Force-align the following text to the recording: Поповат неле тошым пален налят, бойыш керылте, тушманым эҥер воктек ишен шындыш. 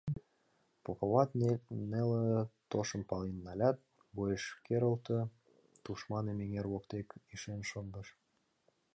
Поповат 0.83 1.29
неле 1.91 2.23
тошым 2.69 3.01
пален 3.09 3.37
налят, 3.47 3.77
бойыш 4.15 4.43
керылте, 4.65 5.19
тушманым 5.83 6.37
эҥер 6.45 6.65
воктек 6.73 7.07
ишен 7.33 7.61
шындыш. 7.69 8.07